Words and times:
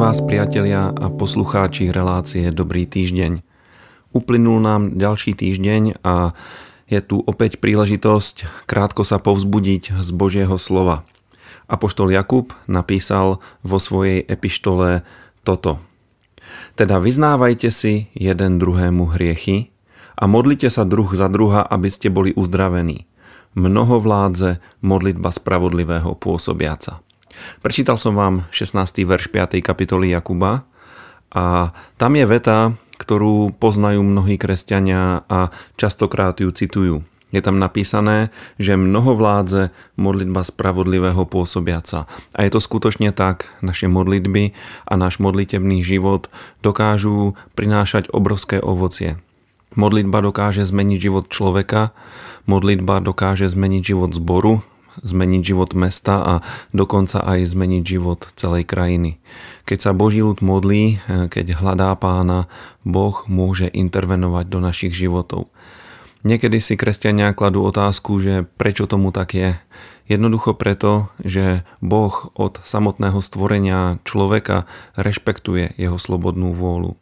Vás 0.00 0.24
priatelia 0.24 0.96
a 0.96 1.12
poslucháči 1.12 1.92
relácie 1.92 2.48
Dobrý 2.56 2.88
týždeň. 2.88 3.44
Uplynul 4.16 4.56
nám 4.56 4.96
ďalší 4.96 5.36
týždeň 5.36 6.00
a 6.00 6.32
je 6.88 7.00
tu 7.04 7.20
opäť 7.20 7.60
príležitosť 7.60 8.64
krátko 8.64 9.04
sa 9.04 9.20
povzbudiť 9.20 10.00
z 10.00 10.10
Božieho 10.16 10.56
slova. 10.56 11.04
Apoštol 11.68 12.16
Jakub 12.16 12.56
napísal 12.64 13.44
vo 13.60 13.76
svojej 13.76 14.24
epištole 14.24 15.04
toto. 15.44 15.84
Teda 16.80 16.96
vyznávajte 16.96 17.68
si 17.68 18.08
jeden 18.16 18.56
druhému 18.56 19.04
hriechy 19.12 19.68
a 20.16 20.24
modlite 20.24 20.72
sa 20.72 20.88
druh 20.88 21.12
za 21.12 21.28
druha, 21.28 21.60
aby 21.60 21.92
ste 21.92 22.08
boli 22.08 22.32
uzdravení. 22.32 23.04
Mnoho 23.52 24.00
vládze, 24.00 24.64
modlitba 24.80 25.28
spravodlivého 25.28 26.16
pôsobiaca. 26.16 27.04
Prečítal 27.60 28.00
som 28.00 28.16
vám 28.16 28.48
16. 28.50 29.04
verš 29.04 29.28
5. 29.32 29.60
kapitoly 29.60 30.12
Jakuba 30.12 30.64
a 31.30 31.74
tam 31.96 32.12
je 32.18 32.26
veta, 32.26 32.74
ktorú 33.00 33.56
poznajú 33.56 34.04
mnohí 34.04 34.36
kresťania 34.36 35.24
a 35.24 35.54
častokrát 35.80 36.36
ju 36.36 36.52
citujú. 36.52 37.06
Je 37.30 37.38
tam 37.38 37.62
napísané, 37.62 38.34
že 38.58 38.74
mnoho 38.74 39.14
vládze 39.14 39.70
modlitba 39.94 40.42
spravodlivého 40.42 41.22
pôsobiaca. 41.30 42.10
A 42.34 42.38
je 42.42 42.50
to 42.50 42.58
skutočne 42.58 43.14
tak, 43.14 43.46
naše 43.62 43.86
modlitby 43.86 44.50
a 44.90 44.92
náš 44.98 45.22
modlitebný 45.22 45.86
život 45.86 46.26
dokážu 46.58 47.38
prinášať 47.54 48.10
obrovské 48.10 48.58
ovocie. 48.58 49.22
Modlitba 49.78 50.18
dokáže 50.26 50.66
zmeniť 50.66 50.98
život 50.98 51.30
človeka, 51.30 51.94
modlitba 52.50 52.98
dokáže 52.98 53.46
zmeniť 53.46 53.82
život 53.94 54.10
zboru, 54.10 54.66
zmeniť 55.00 55.42
život 55.42 55.70
mesta 55.78 56.14
a 56.20 56.34
dokonca 56.74 57.22
aj 57.22 57.46
zmeniť 57.46 57.82
život 57.86 58.26
celej 58.34 58.66
krajiny. 58.66 59.22
Keď 59.64 59.78
sa 59.78 59.92
Boží 59.94 60.20
ľud 60.22 60.42
modlí, 60.42 60.98
keď 61.30 61.58
hľadá 61.58 61.94
pána, 61.94 62.50
Boh 62.82 63.22
môže 63.30 63.70
intervenovať 63.70 64.46
do 64.50 64.58
našich 64.58 64.94
životov. 64.94 65.52
Niekedy 66.20 66.60
si 66.60 66.76
kresťania 66.76 67.32
kladú 67.32 67.64
otázku, 67.64 68.20
že 68.20 68.44
prečo 68.60 68.84
tomu 68.84 69.08
tak 69.08 69.32
je. 69.32 69.56
Jednoducho 70.04 70.52
preto, 70.52 71.08
že 71.22 71.64
Boh 71.80 72.12
od 72.36 72.60
samotného 72.60 73.22
stvorenia 73.24 74.02
človeka 74.04 74.68
rešpektuje 74.98 75.78
jeho 75.80 75.96
slobodnú 75.96 76.52
vôľu. 76.52 76.98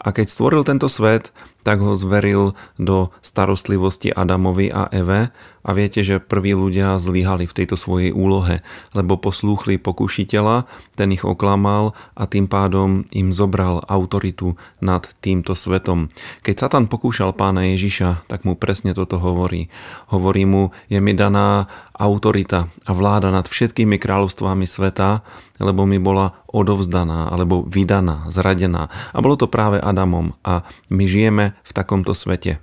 A 0.00 0.16
keď 0.16 0.26
stvoril 0.30 0.62
tento 0.64 0.88
svet, 0.88 1.34
tak 1.64 1.80
ho 1.80 1.96
zveril 1.96 2.52
do 2.76 3.10
starostlivosti 3.24 4.12
Adamovi 4.12 4.68
a 4.68 4.86
Eve 4.92 5.32
a 5.64 5.72
viete, 5.72 6.04
že 6.04 6.20
prví 6.20 6.52
ľudia 6.52 7.00
zlyhali 7.00 7.48
v 7.48 7.56
tejto 7.56 7.80
svojej 7.80 8.12
úlohe, 8.12 8.60
lebo 8.92 9.16
poslúchli 9.16 9.80
pokušiteľa, 9.80 10.68
ten 10.92 11.08
ich 11.16 11.24
oklamal 11.24 11.96
a 12.12 12.28
tým 12.28 12.44
pádom 12.44 13.08
im 13.16 13.32
zobral 13.32 13.80
autoritu 13.88 14.60
nad 14.84 15.08
týmto 15.24 15.56
svetom. 15.56 16.12
Keď 16.44 16.54
Satan 16.68 16.84
pokúšal 16.84 17.32
pána 17.32 17.72
Ježiša, 17.72 18.28
tak 18.28 18.44
mu 18.44 18.60
presne 18.60 18.92
toto 18.92 19.16
hovorí. 19.16 19.72
Hovorí 20.12 20.44
mu, 20.44 20.76
je 20.92 21.00
mi 21.00 21.16
daná 21.16 21.64
autorita 21.96 22.68
a 22.84 22.90
vláda 22.92 23.32
nad 23.32 23.48
všetkými 23.48 23.96
kráľovstvami 23.96 24.68
sveta, 24.68 25.24
lebo 25.62 25.88
mi 25.88 25.96
bola 25.96 26.44
odovzdaná 26.50 27.32
alebo 27.32 27.64
vydaná, 27.64 28.28
zradená. 28.28 28.92
A 29.16 29.18
bolo 29.24 29.40
to 29.40 29.48
práve 29.48 29.80
Adamom 29.80 30.36
a 30.44 30.66
my 30.92 31.04
žijeme 31.08 31.53
v 31.62 31.70
takomto 31.70 32.16
svete. 32.16 32.58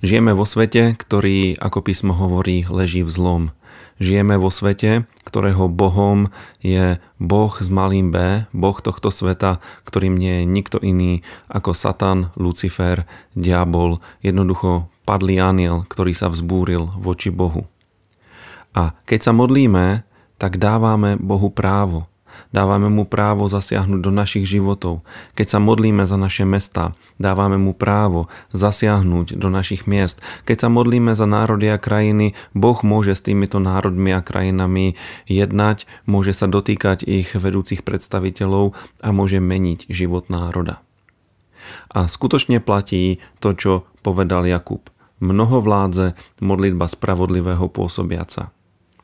Žijeme 0.00 0.32
vo 0.32 0.48
svete, 0.48 0.96
ktorý, 0.96 1.60
ako 1.60 1.84
písmo 1.84 2.16
hovorí, 2.16 2.64
leží 2.68 3.04
v 3.04 3.12
zlom. 3.12 3.42
Žijeme 4.00 4.40
vo 4.40 4.48
svete, 4.48 5.04
ktorého 5.28 5.68
Bohom 5.68 6.32
je 6.64 6.96
Boh 7.20 7.52
s 7.52 7.68
malým 7.68 8.08
B, 8.08 8.48
Boh 8.56 8.76
tohto 8.80 9.12
sveta, 9.12 9.60
ktorým 9.84 10.16
nie 10.16 10.40
je 10.40 10.44
nikto 10.48 10.80
iný 10.80 11.20
ako 11.52 11.76
Satan, 11.76 12.32
Lucifer, 12.34 13.04
diabol, 13.36 14.00
jednoducho 14.24 14.88
padlý 15.04 15.36
aniel, 15.38 15.84
ktorý 15.84 16.16
sa 16.16 16.32
vzbúril 16.32 16.88
voči 16.96 17.28
Bohu. 17.28 17.68
A 18.72 18.96
keď 19.04 19.30
sa 19.30 19.32
modlíme, 19.36 20.02
tak 20.40 20.56
dávame 20.56 21.20
Bohu 21.20 21.52
právo, 21.52 22.09
dávame 22.50 22.90
mu 22.90 23.06
právo 23.06 23.46
zasiahnuť 23.46 24.00
do 24.02 24.12
našich 24.12 24.46
životov. 24.46 25.02
Keď 25.34 25.56
sa 25.56 25.58
modlíme 25.58 26.04
za 26.04 26.18
naše 26.18 26.46
mesta, 26.46 26.94
dávame 27.16 27.56
mu 27.56 27.72
právo 27.72 28.30
zasiahnuť 28.52 29.38
do 29.38 29.48
našich 29.48 29.86
miest. 29.88 30.22
Keď 30.44 30.66
sa 30.66 30.68
modlíme 30.68 31.14
za 31.14 31.24
národy 31.26 31.70
a 31.70 31.78
krajiny, 31.78 32.38
Boh 32.52 32.78
môže 32.84 33.16
s 33.16 33.24
týmito 33.24 33.58
národmi 33.58 34.14
a 34.14 34.24
krajinami 34.24 34.98
jednať, 35.30 35.88
môže 36.04 36.36
sa 36.36 36.50
dotýkať 36.50 37.06
ich 37.06 37.32
vedúcich 37.34 37.82
predstaviteľov 37.82 38.76
a 39.00 39.08
môže 39.10 39.38
meniť 39.38 39.88
život 39.90 40.28
národa. 40.28 40.82
A 41.90 42.06
skutočne 42.10 42.58
platí 42.58 43.22
to, 43.38 43.54
čo 43.54 43.72
povedal 44.02 44.48
Jakub. 44.48 44.88
Mnoho 45.20 45.60
vládze, 45.60 46.16
modlitba 46.40 46.88
spravodlivého 46.88 47.68
pôsobiaca. 47.68 48.56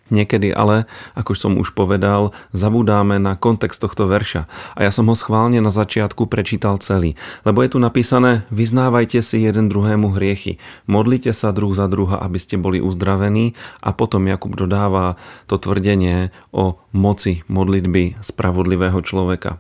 Niekedy 0.06 0.55
ale, 0.55 0.87
ako 1.19 1.34
som 1.34 1.53
už 1.59 1.75
povedal, 1.75 2.31
zabudáme 2.55 3.19
na 3.19 3.34
kontext 3.34 3.83
tohto 3.83 4.06
verša. 4.06 4.47
A 4.78 4.87
ja 4.87 4.94
som 4.94 5.11
ho 5.11 5.17
schválne 5.19 5.59
na 5.59 5.75
začiatku 5.75 6.31
prečítal 6.31 6.78
celý, 6.78 7.19
lebo 7.43 7.67
je 7.67 7.75
tu 7.75 7.78
napísané 7.83 8.47
vyznávajte 8.55 9.19
si 9.19 9.43
jeden 9.43 9.66
druhému 9.66 10.15
hriechy, 10.15 10.62
modlite 10.87 11.34
sa 11.34 11.50
druh 11.50 11.75
za 11.75 11.91
druha, 11.91 12.22
aby 12.22 12.39
ste 12.39 12.55
boli 12.55 12.78
uzdravení. 12.78 13.59
A 13.83 13.91
potom 13.91 14.31
Jakub 14.31 14.55
dodáva 14.55 15.19
to 15.50 15.59
tvrdenie 15.59 16.31
o 16.55 16.78
moci 16.95 17.43
modlitby 17.50 18.22
spravodlivého 18.22 19.03
človeka. 19.03 19.59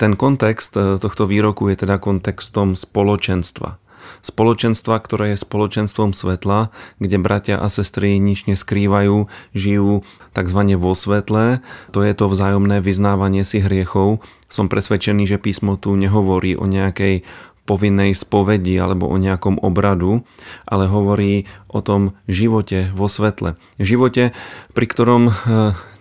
Ten 0.00 0.16
kontext 0.16 0.78
eh, 0.78 0.96
tohto 0.96 1.26
výroku 1.28 1.68
je 1.68 1.84
teda 1.84 2.00
kontextom 2.00 2.78
spoločenstva 2.78 3.89
spoločenstva, 4.20 5.00
ktoré 5.00 5.34
je 5.34 5.42
spoločenstvom 5.44 6.12
svetla, 6.16 6.72
kde 7.00 7.16
bratia 7.20 7.56
a 7.56 7.66
sestry 7.68 8.20
nič 8.20 8.46
neskrývajú, 8.50 9.30
žijú 9.54 10.02
tzv. 10.34 10.60
vo 10.78 10.92
svetle, 10.94 11.64
to 11.90 12.04
je 12.04 12.12
to 12.14 12.26
vzájomné 12.30 12.82
vyznávanie 12.82 13.42
si 13.42 13.60
hriechov. 13.62 14.22
Som 14.50 14.66
presvedčený, 14.66 15.30
že 15.30 15.38
písmo 15.38 15.78
tu 15.78 15.94
nehovorí 15.94 16.58
o 16.58 16.66
nejakej 16.66 17.22
povinnej 17.68 18.16
spovedi 18.16 18.74
alebo 18.80 19.06
o 19.06 19.14
nejakom 19.14 19.62
obradu, 19.62 20.26
ale 20.66 20.90
hovorí 20.90 21.46
o 21.70 21.84
tom 21.84 22.18
živote 22.26 22.90
vo 22.96 23.06
svetle. 23.06 23.54
Živote, 23.78 24.34
pri 24.74 24.86
ktorom 24.90 25.22
eh, 25.30 25.34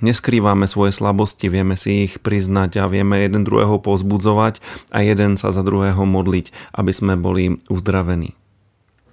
neskrývame 0.02 0.66
svoje 0.66 0.96
slabosti, 0.96 1.52
vieme 1.52 1.78
si 1.78 2.10
ich 2.10 2.18
priznať 2.24 2.82
a 2.82 2.90
vieme 2.90 3.22
jeden 3.22 3.46
druhého 3.46 3.78
pozbudzovať 3.78 4.64
a 4.90 5.06
jeden 5.06 5.38
sa 5.38 5.54
za 5.54 5.62
druhého 5.62 6.02
modliť, 6.08 6.74
aby 6.74 6.92
sme 6.96 7.14
boli 7.20 7.62
uzdravení. 7.70 8.34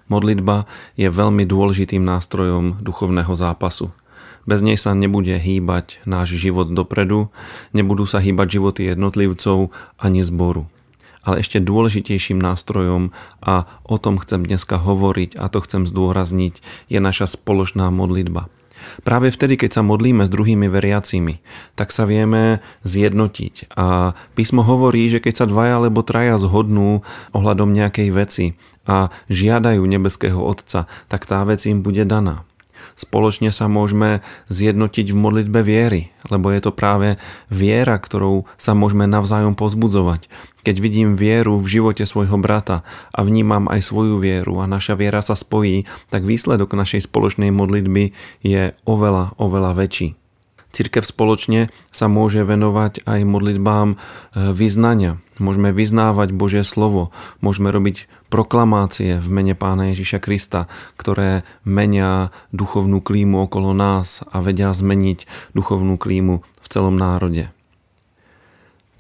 Modlitba 0.07 0.71
je 0.95 1.11
veľmi 1.11 1.43
dôležitým 1.45 2.01
nástrojom 2.07 2.79
duchovného 2.79 3.35
zápasu. 3.35 3.91
Bez 4.47 4.63
nej 4.63 4.79
sa 4.79 4.95
nebude 4.95 5.35
hýbať 5.35 5.99
náš 6.07 6.39
život 6.39 6.71
dopredu, 6.71 7.35
nebudú 7.75 8.07
sa 8.07 8.23
hýbať 8.23 8.63
životy 8.63 8.95
jednotlivcov 8.95 9.75
ani 9.99 10.23
zboru 10.23 10.71
ale 11.27 11.43
ešte 11.43 11.59
dôležitejším 11.59 12.39
nástrojom 12.39 13.11
a 13.43 13.67
o 13.83 13.99
tom 13.99 14.23
chcem 14.23 14.47
dneska 14.47 14.79
hovoriť 14.79 15.35
a 15.35 15.51
to 15.51 15.59
chcem 15.67 15.83
zdôrazniť, 15.91 16.63
je 16.87 16.99
naša 17.03 17.27
spoločná 17.27 17.91
modlitba. 17.91 18.47
Práve 19.03 19.35
vtedy, 19.35 19.59
keď 19.59 19.81
sa 19.81 19.83
modlíme 19.83 20.23
s 20.23 20.31
druhými 20.31 20.71
veriacimi, 20.71 21.43
tak 21.75 21.91
sa 21.91 22.07
vieme 22.07 22.63
zjednotiť. 22.87 23.75
A 23.75 24.15
písmo 24.39 24.63
hovorí, 24.63 25.11
že 25.11 25.19
keď 25.19 25.35
sa 25.43 25.51
dvaja 25.51 25.83
alebo 25.83 26.07
traja 26.07 26.39
zhodnú 26.39 27.03
ohľadom 27.35 27.75
nejakej 27.75 28.09
veci 28.15 28.47
a 28.87 29.11
žiadajú 29.27 29.83
nebeského 29.83 30.39
Otca, 30.39 30.87
tak 31.11 31.27
tá 31.27 31.43
vec 31.43 31.67
im 31.67 31.83
bude 31.83 32.07
daná. 32.07 32.47
Spoločne 32.95 33.51
sa 33.51 33.67
môžeme 33.67 34.23
zjednotiť 34.47 35.11
v 35.11 35.19
modlitbe 35.19 35.61
viery, 35.67 36.15
lebo 36.31 36.55
je 36.55 36.61
to 36.63 36.71
práve 36.71 37.19
viera, 37.51 37.99
ktorou 37.99 38.47
sa 38.55 38.79
môžeme 38.79 39.11
navzájom 39.11 39.59
pozbudzovať. 39.59 40.31
Keď 40.63 40.77
vidím 40.83 41.15
vieru 41.15 41.63
v 41.63 41.79
živote 41.79 42.03
svojho 42.07 42.39
brata 42.43 42.83
a 43.15 43.23
vnímam 43.23 43.71
aj 43.71 43.87
svoju 43.87 44.19
vieru 44.19 44.59
a 44.59 44.67
naša 44.67 44.99
viera 44.99 45.23
sa 45.23 45.39
spojí, 45.39 45.87
tak 46.11 46.27
výsledok 46.27 46.75
našej 46.75 47.07
spoločnej 47.07 47.55
modlitby 47.55 48.15
je 48.43 48.75
oveľa, 48.83 49.39
oveľa 49.39 49.79
väčší. 49.79 50.26
Cirkev 50.77 51.09
spoločne 51.09 51.73
sa 51.89 52.05
môže 52.05 52.45
venovať 52.45 53.09
aj 53.09 53.25
modlitbám 53.25 53.89
e, 53.89 53.97
vyznania. 54.53 55.17
Môžeme 55.41 55.73
vyznávať 55.73 56.37
Božie 56.37 56.69
slovo, 56.69 57.17
môžeme 57.41 57.73
robiť 57.73 58.05
proklamácie 58.29 59.17
v 59.17 59.29
mene 59.33 59.57
Pána 59.57 59.97
Ježiša 59.97 60.21
Krista, 60.21 60.69
ktoré 61.01 61.49
menia 61.65 62.29
duchovnú 62.53 63.01
klímu 63.01 63.49
okolo 63.49 63.73
nás 63.73 64.21
a 64.29 64.45
vedia 64.45 64.69
zmeniť 64.69 65.25
duchovnú 65.57 65.97
klímu 65.97 66.45
v 66.45 66.67
celom 66.69 67.01
národe. 67.01 67.49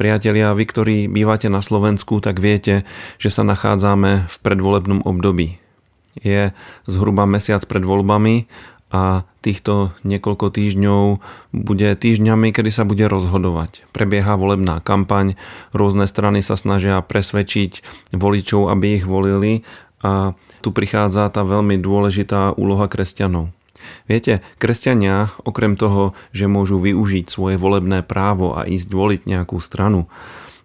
Priatelia, 0.00 0.56
vy, 0.56 0.64
ktorí 0.64 0.96
bývate 1.12 1.52
na 1.52 1.60
Slovensku, 1.60 2.24
tak 2.24 2.40
viete, 2.40 2.88
že 3.20 3.28
sa 3.28 3.44
nachádzame 3.44 4.32
v 4.32 4.36
predvolebnom 4.40 5.04
období. 5.04 5.60
Je 6.16 6.56
zhruba 6.88 7.28
mesiac 7.28 7.60
pred 7.68 7.84
voľbami 7.84 8.48
a 8.86 9.26
týchto 9.42 9.90
niekoľko 10.06 10.46
týždňov 10.54 11.02
bude 11.50 11.88
týždňami, 11.90 12.54
kedy 12.54 12.70
sa 12.70 12.86
bude 12.86 13.02
rozhodovať. 13.10 13.82
Prebieha 13.90 14.38
volebná 14.38 14.78
kampaň, 14.78 15.34
rôzne 15.74 16.06
strany 16.06 16.38
sa 16.38 16.54
snažia 16.54 17.02
presvedčiť 17.02 17.82
voličov, 18.14 18.70
aby 18.70 19.02
ich 19.02 19.04
volili 19.04 19.66
a 20.06 20.38
tu 20.62 20.70
prichádza 20.70 21.26
tá 21.34 21.42
veľmi 21.42 21.82
dôležitá 21.82 22.54
úloha 22.54 22.86
kresťanov. 22.86 23.50
Viete, 24.06 24.42
kresťania, 24.58 25.34
okrem 25.42 25.74
toho, 25.74 26.14
že 26.30 26.50
môžu 26.50 26.78
využiť 26.82 27.26
svoje 27.30 27.54
volebné 27.58 28.02
právo 28.02 28.54
a 28.54 28.66
ísť 28.66 28.90
voliť 28.90 29.20
nejakú 29.26 29.58
stranu, 29.62 30.10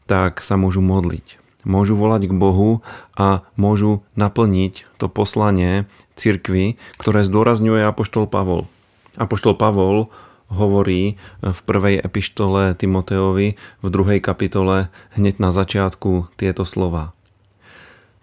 tak 0.05 0.41
sa 0.45 0.57
môžu 0.57 0.81
modliť. 0.81 1.40
Môžu 1.61 1.93
volať 1.93 2.25
k 2.25 2.33
Bohu 2.33 2.81
a 3.13 3.45
môžu 3.53 4.01
naplniť 4.17 4.97
to 4.97 5.05
poslanie 5.05 5.85
cirkvi, 6.17 6.81
ktoré 6.97 7.21
zdôrazňuje 7.21 7.85
Apoštol 7.85 8.25
Pavol. 8.25 8.65
Apoštol 9.17 9.53
Pavol 9.53 10.09
hovorí 10.51 11.15
v 11.39 11.59
prvej 11.63 12.03
epištole 12.03 12.75
Timoteovi 12.75 13.55
v 13.55 13.87
druhej 13.87 14.19
kapitole 14.19 14.91
hneď 15.15 15.39
na 15.39 15.49
začiatku 15.55 16.33
tieto 16.35 16.67
slova. 16.67 17.15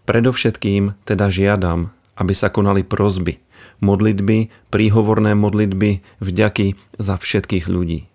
Predovšetkým 0.05 0.96
teda 1.05 1.29
žiadam, 1.32 1.93
aby 2.17 2.32
sa 2.32 2.49
konali 2.52 2.85
prozby, 2.85 3.40
modlitby, 3.81 4.52
príhovorné 4.73 5.37
modlitby, 5.37 6.05
vďaky 6.20 6.76
za 6.96 7.17
všetkých 7.17 7.69
ľudí. 7.69 8.08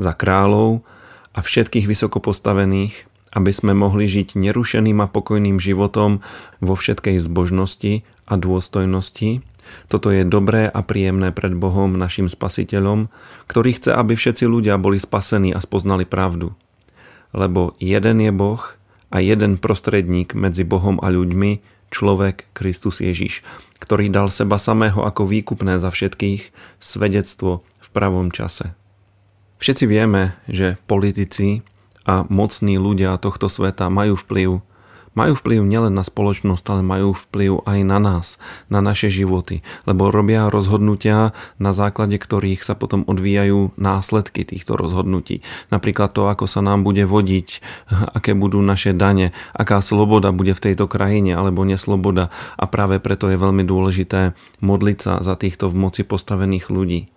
Za 0.00 0.16
kráľov 0.16 0.84
a 1.32 1.40
všetkých 1.40 1.88
vysokopostavených, 1.88 3.11
aby 3.32 3.50
sme 3.50 3.72
mohli 3.72 4.04
žiť 4.04 4.36
nerušeným 4.36 5.00
a 5.00 5.08
pokojným 5.08 5.56
životom 5.56 6.20
vo 6.60 6.74
všetkej 6.76 7.16
zbožnosti 7.18 8.04
a 8.28 8.34
dôstojnosti. 8.36 9.40
Toto 9.88 10.12
je 10.12 10.28
dobré 10.28 10.68
a 10.68 10.80
príjemné 10.84 11.32
pred 11.32 11.56
Bohom, 11.56 11.96
našim 11.96 12.28
spasiteľom, 12.28 13.08
ktorý 13.48 13.78
chce, 13.78 13.90
aby 13.96 14.12
všetci 14.14 14.44
ľudia 14.44 14.76
boli 14.76 15.00
spasení 15.00 15.56
a 15.56 15.64
spoznali 15.64 16.04
pravdu. 16.04 16.52
Lebo 17.32 17.72
jeden 17.80 18.20
je 18.20 18.32
Boh 18.34 18.60
a 19.08 19.16
jeden 19.24 19.56
prostredník 19.56 20.36
medzi 20.36 20.68
Bohom 20.68 21.00
a 21.00 21.08
ľuďmi, 21.08 21.64
človek 21.92 22.48
Kristus 22.56 23.04
Ježiš, 23.04 23.44
ktorý 23.80 24.08
dal 24.08 24.32
seba 24.32 24.56
samého 24.56 25.04
ako 25.04 25.28
výkupné 25.28 25.76
za 25.76 25.92
všetkých, 25.92 26.52
svedectvo 26.80 27.64
v 27.80 27.88
pravom 27.92 28.32
čase. 28.32 28.72
Všetci 29.60 29.84
vieme, 29.86 30.34
že 30.50 30.80
politici 30.90 31.62
a 32.08 32.26
mocní 32.26 32.78
ľudia 32.78 33.18
tohto 33.18 33.46
sveta 33.46 33.88
majú 33.88 34.18
vplyv. 34.18 34.62
Majú 35.12 35.36
vplyv 35.36 35.60
nielen 35.68 35.92
na 35.92 36.08
spoločnosť, 36.08 36.64
ale 36.72 36.80
majú 36.80 37.12
vplyv 37.12 37.68
aj 37.68 37.78
na 37.84 38.00
nás, 38.00 38.40
na 38.72 38.80
naše 38.80 39.12
životy, 39.12 39.60
lebo 39.84 40.08
robia 40.08 40.48
rozhodnutia, 40.48 41.36
na 41.60 41.76
základe 41.76 42.16
ktorých 42.16 42.64
sa 42.64 42.72
potom 42.72 43.04
odvíjajú 43.04 43.76
následky 43.76 44.48
týchto 44.48 44.80
rozhodnutí. 44.80 45.44
Napríklad 45.68 46.16
to, 46.16 46.32
ako 46.32 46.48
sa 46.48 46.64
nám 46.64 46.80
bude 46.80 47.04
vodiť, 47.04 47.60
aké 48.16 48.32
budú 48.32 48.64
naše 48.64 48.96
dane, 48.96 49.36
aká 49.52 49.84
sloboda 49.84 50.32
bude 50.32 50.56
v 50.56 50.72
tejto 50.72 50.88
krajine 50.88 51.36
alebo 51.36 51.60
nesloboda. 51.68 52.32
A 52.56 52.64
práve 52.64 52.96
preto 52.96 53.28
je 53.28 53.36
veľmi 53.36 53.68
dôležité 53.68 54.32
modliť 54.64 54.96
sa 54.96 55.12
za 55.20 55.36
týchto 55.36 55.68
v 55.68 55.76
moci 55.76 56.08
postavených 56.08 56.72
ľudí 56.72 57.12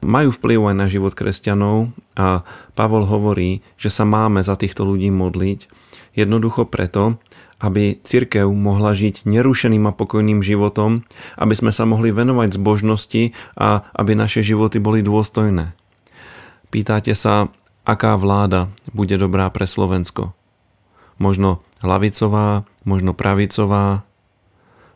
majú 0.00 0.32
vplyv 0.32 0.72
aj 0.72 0.76
na 0.76 0.86
život 0.88 1.12
kresťanov 1.12 1.92
a 2.16 2.44
Pavol 2.76 3.04
hovorí, 3.04 3.60
že 3.76 3.92
sa 3.92 4.08
máme 4.08 4.40
za 4.40 4.56
týchto 4.56 4.84
ľudí 4.84 5.12
modliť 5.12 5.68
jednoducho 6.16 6.66
preto, 6.66 7.20
aby 7.60 8.00
cirkev 8.00 8.48
mohla 8.48 8.96
žiť 8.96 9.28
nerušeným 9.28 9.84
a 9.84 9.92
pokojným 9.92 10.40
životom, 10.40 11.04
aby 11.36 11.52
sme 11.52 11.70
sa 11.76 11.84
mohli 11.84 12.08
venovať 12.08 12.56
zbožnosti 12.56 13.36
a 13.52 13.84
aby 13.92 14.16
naše 14.16 14.40
životy 14.40 14.80
boli 14.80 15.04
dôstojné. 15.04 15.76
Pýtate 16.72 17.12
sa, 17.12 17.52
aká 17.84 18.16
vláda 18.16 18.72
bude 18.96 19.20
dobrá 19.20 19.52
pre 19.52 19.68
Slovensko. 19.68 20.32
Možno 21.20 21.60
lavicová, 21.84 22.64
možno 22.88 23.12
pravicová, 23.12 24.08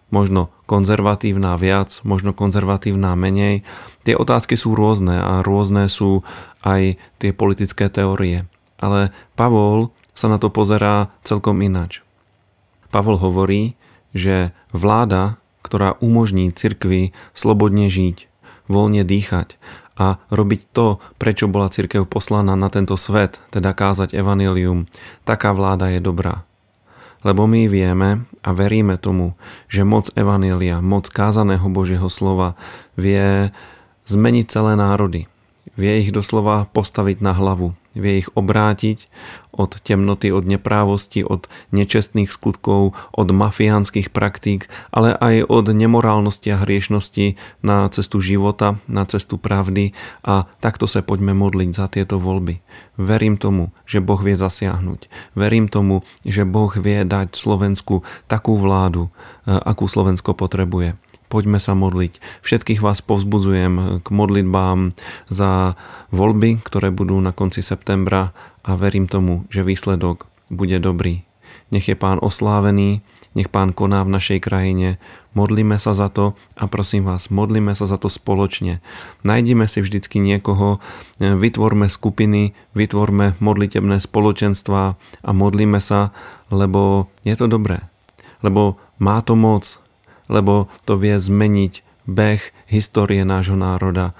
možno 0.08 0.53
konzervatívna 0.64 1.56
viac, 1.60 2.00
možno 2.02 2.32
konzervatívna 2.32 3.12
menej. 3.14 3.64
Tie 4.04 4.16
otázky 4.16 4.56
sú 4.56 4.72
rôzne 4.72 5.20
a 5.20 5.32
rôzne 5.44 5.88
sú 5.88 6.24
aj 6.64 6.96
tie 7.20 7.30
politické 7.36 7.92
teórie. 7.92 8.48
Ale 8.80 9.12
Pavol 9.36 9.92
sa 10.16 10.30
na 10.32 10.40
to 10.40 10.48
pozerá 10.48 11.12
celkom 11.26 11.60
inač. 11.60 12.00
Pavol 12.88 13.18
hovorí, 13.18 13.74
že 14.14 14.54
vláda, 14.70 15.36
ktorá 15.66 15.98
umožní 15.98 16.54
cirkvi 16.54 17.10
slobodne 17.34 17.90
žiť, 17.90 18.30
voľne 18.70 19.02
dýchať 19.02 19.58
a 19.94 20.18
robiť 20.30 20.60
to, 20.74 20.98
prečo 21.18 21.46
bola 21.46 21.70
cirkev 21.70 22.06
poslaná 22.06 22.58
na 22.58 22.70
tento 22.70 22.98
svet, 22.98 23.38
teda 23.54 23.74
kázať 23.74 24.14
evanilium, 24.14 24.90
taká 25.22 25.54
vláda 25.54 25.90
je 25.90 26.00
dobrá. 26.02 26.46
Lebo 27.24 27.48
my 27.48 27.66
vieme 27.66 28.28
a 28.44 28.50
veríme 28.52 29.00
tomu, 29.00 29.32
že 29.66 29.82
moc 29.82 30.12
Evanília, 30.12 30.84
moc 30.84 31.08
kázaného 31.08 31.64
Božieho 31.72 32.06
slova 32.12 32.54
vie 32.94 33.48
zmeniť 34.04 34.46
celé 34.46 34.76
národy. 34.76 35.24
Vie 35.74 36.04
ich 36.04 36.12
doslova 36.12 36.68
postaviť 36.70 37.24
na 37.24 37.32
hlavu. 37.32 37.72
Vie 37.94 38.26
ich 38.26 38.28
obrátiť 38.34 39.06
od 39.54 39.78
temnoty, 39.80 40.34
od 40.34 40.44
neprávosti, 40.44 41.22
od 41.22 41.46
nečestných 41.70 42.28
skutkov, 42.28 42.98
od 43.14 43.28
mafiánskych 43.30 44.10
praktík, 44.10 44.66
ale 44.90 45.14
aj 45.14 45.46
od 45.46 45.70
nemorálnosti 45.70 46.50
a 46.50 46.62
hriešnosti 46.66 47.38
na 47.62 47.86
cestu 47.94 48.18
života, 48.18 48.82
na 48.90 49.06
cestu 49.06 49.38
pravdy 49.38 49.94
a 50.26 50.50
takto 50.58 50.90
sa 50.90 51.06
poďme 51.06 51.38
modliť 51.38 51.70
za 51.70 51.86
tieto 51.86 52.18
voľby. 52.18 52.60
Verím 52.98 53.38
tomu, 53.38 53.70
že 53.86 54.02
Boh 54.02 54.18
vie 54.18 54.34
zasiahnuť. 54.34 55.06
Verím 55.38 55.70
tomu, 55.70 56.02
že 56.26 56.42
Boh 56.42 56.74
vie 56.74 57.06
dať 57.06 57.38
Slovensku 57.38 58.02
takú 58.26 58.58
vládu, 58.58 59.10
eh, 59.46 59.54
akú 59.54 59.86
Slovensko 59.86 60.34
potrebuje 60.34 60.98
poďme 61.28 61.58
sa 61.58 61.74
modliť. 61.74 62.42
Všetkých 62.42 62.80
vás 62.80 63.02
povzbudzujem 63.02 64.00
k 64.00 64.06
modlitbám 64.08 64.94
za 65.28 65.74
voľby, 66.14 66.62
ktoré 66.62 66.94
budú 66.94 67.18
na 67.20 67.34
konci 67.34 67.60
septembra 67.60 68.36
a 68.62 68.76
verím 68.78 69.10
tomu, 69.10 69.44
že 69.52 69.66
výsledok 69.66 70.26
bude 70.48 70.78
dobrý. 70.80 71.24
Nech 71.72 71.88
je 71.88 71.96
pán 71.96 72.22
oslávený, 72.22 73.02
nech 73.34 73.50
pán 73.50 73.74
koná 73.74 74.06
v 74.06 74.14
našej 74.14 74.38
krajine. 74.46 75.02
Modlíme 75.34 75.74
sa 75.82 75.90
za 75.90 76.06
to 76.06 76.38
a 76.54 76.70
prosím 76.70 77.10
vás, 77.10 77.34
modlíme 77.34 77.74
sa 77.74 77.90
za 77.90 77.98
to 77.98 78.06
spoločne. 78.06 78.78
Najdime 79.26 79.66
si 79.66 79.82
vždycky 79.82 80.22
niekoho, 80.22 80.78
vytvorme 81.18 81.90
skupiny, 81.90 82.54
vytvorme 82.78 83.34
modlitebné 83.42 83.98
spoločenstva 83.98 84.94
a 84.98 85.30
modlíme 85.34 85.82
sa, 85.82 86.14
lebo 86.54 87.10
je 87.26 87.34
to 87.34 87.50
dobré. 87.50 87.82
Lebo 88.46 88.78
má 89.02 89.18
to 89.26 89.34
moc, 89.34 89.82
lebo 90.30 90.72
to 90.84 90.96
vie 91.00 91.16
zmeniť 91.16 92.06
beh 92.08 92.42
histórie 92.68 93.24
nášho 93.24 93.56
národa. 93.56 94.12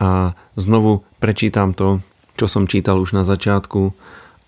A 0.00 0.32
znovu 0.56 1.04
prečítam 1.20 1.76
to, 1.76 2.00
čo 2.36 2.48
som 2.48 2.64
čítal 2.64 3.00
už 3.00 3.12
na 3.12 3.24
začiatku, 3.24 3.92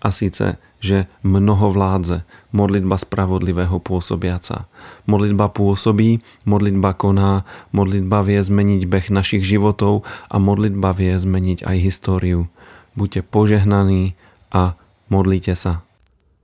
a 0.03 0.11
síce, 0.11 0.59
že 0.83 1.07
mnoho 1.23 1.71
vládze, 1.71 2.27
modlitba 2.51 2.99
spravodlivého 2.99 3.79
pôsobiaca. 3.79 4.67
Modlitba 5.07 5.47
pôsobí, 5.47 6.19
modlitba 6.43 6.91
koná, 6.91 7.47
modlitba 7.71 8.19
vie 8.27 8.43
zmeniť 8.43 8.83
beh 8.83 9.07
našich 9.07 9.47
životov 9.47 10.03
a 10.27 10.35
modlitba 10.43 10.91
vie 10.91 11.15
zmeniť 11.15 11.63
aj 11.63 11.77
históriu. 11.79 12.51
Buďte 12.99 13.23
požehnaní 13.23 14.19
a 14.51 14.75
modlite 15.07 15.55
sa. 15.55 15.87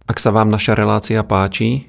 Ak 0.07 0.23
sa 0.23 0.31
vám 0.31 0.47
naša 0.47 0.73
relácia 0.73 1.19
páči, 1.21 1.88